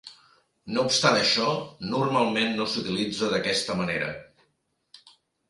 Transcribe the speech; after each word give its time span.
No 0.77 0.85
obstant 0.91 1.17
això, 1.17 1.45
normalment 1.89 2.57
no 2.61 2.67
s'utilitza 2.73 3.31
d'aquesta 3.35 3.77
manera. 3.83 4.09